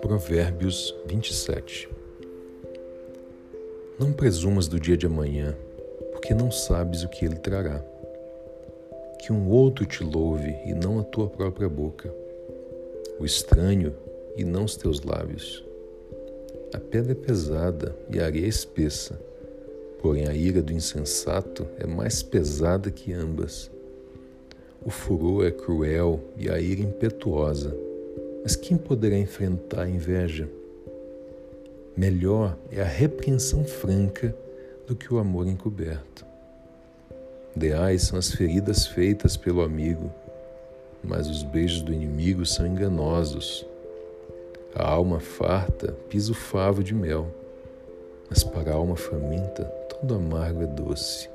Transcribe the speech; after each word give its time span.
Provérbios 0.00 0.94
27 1.06 1.88
Não 3.98 4.12
presumas 4.12 4.66
do 4.66 4.80
dia 4.80 4.96
de 4.96 5.06
amanhã, 5.06 5.56
porque 6.12 6.32
não 6.32 6.50
sabes 6.50 7.02
o 7.02 7.08
que 7.08 7.24
ele 7.24 7.36
trará. 7.36 7.84
Que 9.18 9.32
um 9.32 9.50
outro 9.50 9.84
te 9.84 10.02
louve 10.02 10.56
e 10.64 10.72
não 10.72 10.98
a 10.98 11.04
tua 11.04 11.28
própria 11.28 11.68
boca, 11.68 12.14
o 13.18 13.26
estranho 13.26 13.94
e 14.36 14.44
não 14.44 14.64
os 14.64 14.76
teus 14.76 15.02
lábios. 15.02 15.64
A 16.72 16.78
pedra 16.78 17.12
é 17.12 17.14
pesada 17.14 17.94
e 18.08 18.18
a 18.18 18.24
areia 18.24 18.46
espessa, 18.46 19.20
porém 20.00 20.26
a 20.26 20.34
ira 20.34 20.62
do 20.62 20.72
insensato 20.72 21.66
é 21.78 21.86
mais 21.86 22.22
pesada 22.22 22.90
que 22.90 23.12
ambas. 23.12 23.70
O 24.84 24.90
furor 24.90 25.46
é 25.46 25.50
cruel 25.50 26.20
e 26.36 26.48
a 26.48 26.58
ira 26.58 26.80
impetuosa 26.80 27.76
mas 28.42 28.56
quem 28.56 28.76
poderá 28.76 29.16
enfrentar 29.16 29.82
a 29.82 29.88
inveja? 29.88 30.48
Melhor 31.96 32.56
é 32.70 32.80
a 32.80 32.86
repreensão 32.86 33.64
franca 33.64 34.34
do 34.86 34.96
que 34.96 35.12
o 35.12 35.18
amor 35.18 35.46
encoberto. 35.46 36.24
Ideais 37.54 38.02
são 38.02 38.18
as 38.18 38.32
feridas 38.32 38.86
feitas 38.86 39.36
pelo 39.36 39.62
amigo, 39.62 40.10
mas 41.02 41.28
os 41.28 41.42
beijos 41.42 41.82
do 41.82 41.92
inimigo 41.92 42.46
são 42.46 42.66
enganosos. 42.66 43.66
A 44.74 44.88
alma 44.88 45.20
farta 45.20 45.92
pisa 46.08 46.32
o 46.32 46.34
favo 46.34 46.82
de 46.82 46.94
mel, 46.94 47.26
mas 48.28 48.44
para 48.44 48.70
a 48.70 48.74
alma 48.74 48.96
faminta 48.96 49.64
todo 49.64 50.14
amargo 50.14 50.62
é 50.62 50.66
doce. 50.66 51.28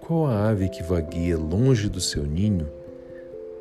Qual 0.00 0.26
a 0.26 0.48
ave 0.48 0.68
que 0.68 0.82
vagueia 0.82 1.36
longe 1.36 1.88
do 1.88 2.00
seu 2.00 2.24
ninho? 2.24 2.68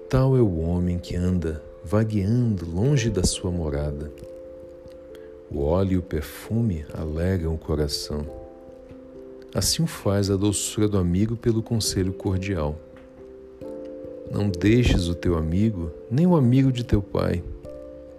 Tal 0.09 0.35
é 0.35 0.41
o 0.41 0.59
homem 0.59 0.97
que 0.97 1.15
anda 1.15 1.61
vagueando 1.83 2.65
longe 2.65 3.09
da 3.09 3.23
sua 3.23 3.51
morada. 3.51 4.11
O 5.51 5.61
óleo 5.61 5.93
e 5.93 5.97
o 5.97 6.01
perfume 6.01 6.85
alegram 6.93 7.53
o 7.53 7.57
coração. 7.57 8.25
Assim 9.53 9.83
o 9.83 9.87
faz 9.87 10.29
a 10.29 10.35
doçura 10.35 10.87
do 10.87 10.97
amigo 10.97 11.35
pelo 11.35 11.61
conselho 11.61 12.13
cordial. 12.13 12.75
Não 14.31 14.49
deixes 14.49 15.07
o 15.07 15.15
teu 15.15 15.35
amigo, 15.37 15.91
nem 16.09 16.25
o 16.25 16.35
amigo 16.35 16.71
de 16.71 16.83
teu 16.83 17.01
pai, 17.01 17.43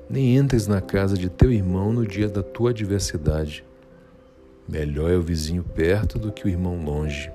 nem 0.09 0.37
entres 0.37 0.67
na 0.67 0.81
casa 0.81 1.17
de 1.17 1.29
teu 1.29 1.53
irmão 1.53 1.93
no 1.93 2.07
dia 2.07 2.29
da 2.29 2.43
tua 2.43 2.71
adversidade. 2.71 3.65
Melhor 4.69 5.11
é 5.11 5.17
o 5.17 5.23
vizinho 5.23 5.65
perto 5.65 6.19
do 6.19 6.33
que 6.33 6.45
o 6.45 6.49
irmão 6.49 6.85
longe. 6.85 7.31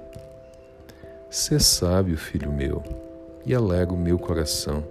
Sê 1.37 1.59
sábio, 1.59 2.17
filho 2.17 2.49
meu, 2.49 2.81
e 3.45 3.53
alegra 3.53 3.93
o 3.93 3.97
meu 3.97 4.17
coração 4.17 4.85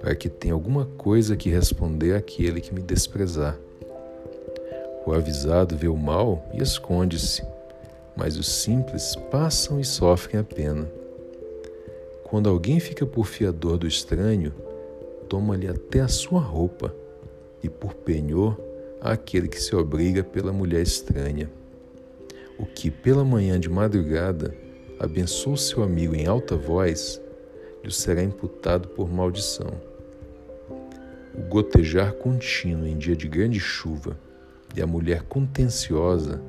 para 0.00 0.14
que 0.14 0.26
tenha 0.26 0.54
alguma 0.54 0.86
coisa 0.96 1.36
que 1.36 1.50
responder 1.50 2.14
àquele 2.14 2.62
que 2.62 2.72
me 2.72 2.80
desprezar. 2.80 3.58
O 5.04 5.12
avisado 5.12 5.76
vê 5.76 5.86
o 5.86 5.98
mal 5.98 6.48
e 6.54 6.62
esconde-se, 6.62 7.42
mas 8.16 8.38
os 8.38 8.48
simples 8.48 9.14
passam 9.30 9.78
e 9.78 9.84
sofrem 9.84 10.40
a 10.40 10.42
pena. 10.42 10.90
Quando 12.24 12.48
alguém 12.48 12.80
fica 12.80 13.04
por 13.04 13.26
fiador 13.26 13.76
do 13.76 13.86
estranho, 13.86 14.54
toma-lhe 15.28 15.68
até 15.68 16.00
a 16.00 16.08
sua 16.08 16.40
roupa, 16.40 16.90
e 17.62 17.68
por 17.68 17.92
penhor 17.92 18.58
àquele 18.98 19.46
que 19.46 19.60
se 19.60 19.76
obriga 19.76 20.24
pela 20.24 20.54
mulher 20.54 20.80
estranha. 20.80 21.50
O 22.58 22.64
que 22.64 22.90
pela 22.90 23.26
manhã 23.26 23.60
de 23.60 23.68
madrugada 23.68 24.54
abençoa 25.00 25.56
seu 25.56 25.82
amigo 25.82 26.14
em 26.14 26.26
alta 26.26 26.54
voz, 26.56 27.20
lhe 27.82 27.90
será 27.90 28.22
imputado 28.22 28.86
por 28.88 29.10
maldição 29.10 29.90
o 31.34 31.42
gotejar 31.42 32.12
contínuo 32.14 32.86
em 32.86 32.98
dia 32.98 33.16
de 33.16 33.28
grande 33.28 33.60
chuva 33.60 34.16
e 34.74 34.82
a 34.82 34.86
mulher 34.86 35.22
contenciosa, 35.22 36.40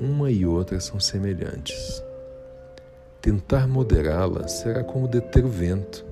uma 0.00 0.30
e 0.30 0.46
outra 0.46 0.80
são 0.80 1.00
semelhantes. 1.00 2.02
Tentar 3.20 3.66
moderá-la 3.66 4.46
será 4.46 4.84
como 4.84 5.08
deter 5.08 5.44
o 5.44 5.48
vento, 5.48 6.06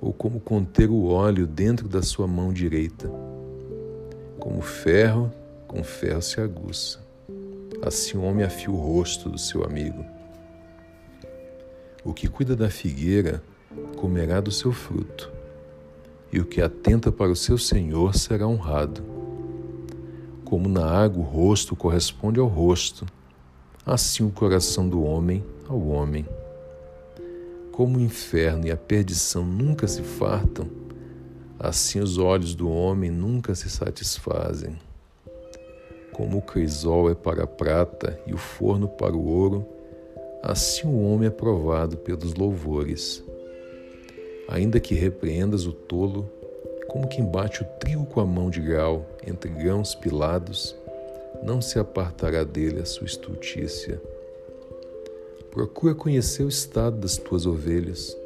ou 0.00 0.12
como 0.12 0.40
conter 0.40 0.88
o 0.88 1.06
óleo 1.06 1.46
dentro 1.46 1.86
da 1.86 2.00
sua 2.00 2.26
mão 2.26 2.52
direita. 2.52 3.10
Como 4.38 4.62
ferro, 4.62 5.30
com 5.68 5.84
ferro 5.84 6.22
se 6.22 6.40
aguça. 6.40 6.98
Assim 7.82 8.16
o 8.16 8.22
homem 8.22 8.44
afia 8.44 8.70
o 8.70 8.76
rosto 8.76 9.28
do 9.28 9.38
seu 9.38 9.62
amigo. 9.64 10.02
O 12.02 12.14
que 12.14 12.28
cuida 12.28 12.56
da 12.56 12.70
figueira 12.70 13.42
comerá 13.96 14.40
do 14.40 14.50
seu 14.50 14.72
fruto 14.72 15.30
e 16.32 16.38
o 16.38 16.46
que 16.46 16.62
atenta 16.62 17.10
para 17.10 17.30
o 17.30 17.36
seu 17.36 17.58
Senhor 17.58 18.14
será 18.14 18.46
honrado. 18.46 19.02
Como 20.44 20.68
na 20.68 20.86
água 20.86 21.22
o 21.22 21.26
rosto 21.26 21.76
corresponde 21.76 22.40
ao 22.40 22.46
rosto, 22.46 23.04
assim 23.84 24.24
o 24.24 24.30
coração 24.30 24.88
do 24.88 25.02
homem 25.02 25.44
ao 25.68 25.80
homem. 25.88 26.26
Como 27.72 27.98
o 27.98 28.00
inferno 28.00 28.66
e 28.66 28.70
a 28.70 28.76
perdição 28.76 29.44
nunca 29.44 29.86
se 29.86 30.02
fartam, 30.02 30.68
assim 31.58 32.00
os 32.00 32.18
olhos 32.18 32.54
do 32.54 32.70
homem 32.70 33.10
nunca 33.10 33.54
se 33.54 33.68
satisfazem. 33.68 34.76
Como 36.12 36.38
o 36.38 36.42
crisol 36.42 37.10
é 37.10 37.14
para 37.14 37.44
a 37.44 37.46
prata 37.46 38.20
e 38.26 38.34
o 38.34 38.38
forno 38.38 38.88
para 38.88 39.16
o 39.16 39.24
ouro, 39.24 39.66
assim 40.42 40.86
o 40.86 41.02
homem 41.02 41.28
é 41.28 41.30
provado 41.30 41.96
pelos 41.96 42.34
louvores. 42.34 43.22
Ainda 44.48 44.80
que 44.80 44.94
repreendas 44.94 45.66
o 45.66 45.72
tolo, 45.72 46.28
como 46.88 47.06
quem 47.06 47.24
bate 47.24 47.62
o 47.62 47.66
trigo 47.78 48.04
com 48.06 48.20
a 48.20 48.26
mão 48.26 48.50
de 48.50 48.60
grau 48.60 49.06
entre 49.26 49.50
grãos 49.50 49.94
pilados, 49.94 50.76
não 51.42 51.60
se 51.60 51.78
apartará 51.78 52.42
dele 52.42 52.80
a 52.80 52.84
sua 52.84 53.06
estultícia. 53.06 54.00
Procura 55.50 55.94
conhecer 55.94 56.42
o 56.42 56.48
estado 56.48 56.98
das 56.98 57.16
tuas 57.16 57.46
ovelhas, 57.46 58.16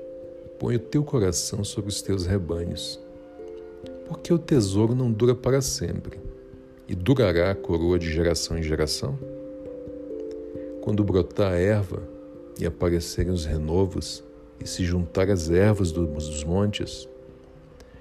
põe 0.58 0.76
o 0.76 0.80
teu 0.80 1.04
coração 1.04 1.64
sobre 1.64 1.90
os 1.90 2.00
teus 2.00 2.26
rebanhos, 2.26 3.00
porque 4.06 4.32
o 4.32 4.38
tesouro 4.38 4.94
não 4.94 5.10
dura 5.10 5.34
para 5.34 5.60
sempre, 5.60 6.20
e 6.88 6.94
durará 6.94 7.50
a 7.50 7.54
coroa 7.54 7.98
de 7.98 8.10
geração 8.10 8.58
em 8.58 8.62
geração? 8.62 9.18
Quando 10.84 11.02
brotar 11.02 11.50
a 11.50 11.56
erva 11.56 12.02
e 12.60 12.66
aparecerem 12.66 13.32
os 13.32 13.46
renovos, 13.46 14.22
e 14.60 14.68
se 14.68 14.84
juntar 14.84 15.30
as 15.30 15.48
ervas 15.48 15.90
dos 15.90 16.44
montes, 16.44 17.08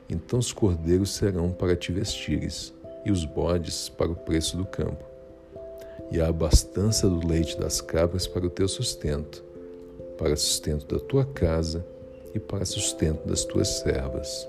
então 0.10 0.38
os 0.38 0.52
cordeiros 0.52 1.12
serão 1.12 1.50
para 1.50 1.78
te 1.78 1.94
vestires, 1.94 2.74
e 3.06 3.10
os 3.10 3.24
bodes 3.24 3.88
para 3.88 4.12
o 4.12 4.16
preço 4.16 4.58
do 4.58 4.66
campo, 4.66 5.02
e 6.12 6.20
a 6.20 6.28
abastança 6.28 7.10
do 7.10 7.26
leite 7.26 7.58
das 7.58 7.80
cabras 7.80 8.28
para 8.28 8.46
o 8.46 8.50
teu 8.50 8.68
sustento, 8.68 9.42
para 10.18 10.36
sustento 10.36 10.86
da 10.86 11.00
tua 11.00 11.24
casa 11.24 11.86
e 12.36 12.40
para 12.40 12.66
sustento 12.66 13.26
das 13.26 13.46
tuas 13.46 13.80
servas. 13.80 14.46